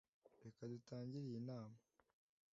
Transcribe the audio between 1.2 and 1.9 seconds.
iyi nama.